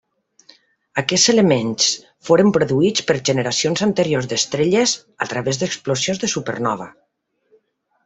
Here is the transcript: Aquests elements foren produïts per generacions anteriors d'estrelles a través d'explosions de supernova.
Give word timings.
Aquests 1.01 1.27
elements 1.33 1.89
foren 2.31 2.49
produïts 2.57 3.05
per 3.11 3.17
generacions 3.31 3.85
anteriors 3.89 4.31
d'estrelles 4.35 4.97
a 5.27 5.31
través 5.35 5.63
d'explosions 5.63 6.25
de 6.27 6.35
supernova. 6.39 6.93